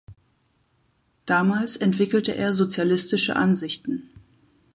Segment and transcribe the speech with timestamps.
[1.27, 4.09] Damals entwickelte er sozialistische Ansichten.